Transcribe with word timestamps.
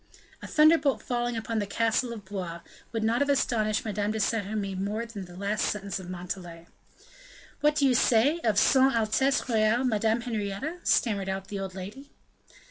A 0.41 0.47
thunderbolt 0.47 1.03
falling 1.03 1.37
upon 1.37 1.59
the 1.59 1.67
castle 1.67 2.11
of 2.11 2.25
Blois 2.25 2.61
would 2.91 3.03
not 3.03 3.21
have 3.21 3.29
astonished 3.29 3.85
Madame 3.85 4.09
de 4.09 4.19
Saint 4.19 4.47
Remy 4.47 4.73
more 4.73 5.05
than 5.05 5.25
the 5.25 5.35
last 5.37 5.63
sentence 5.65 5.99
of 5.99 6.09
Montalais. 6.09 6.65
"What 7.59 7.75
do 7.75 7.85
you 7.85 7.93
say? 7.93 8.39
of 8.39 8.57
Son 8.57 8.95
Altesse 8.95 9.47
Royale 9.47 9.83
Madame 9.83 10.21
Henrietta?" 10.21 10.79
stammered 10.81 11.29
out 11.29 11.49
the 11.49 11.59
old 11.59 11.75
lady. 11.75 12.09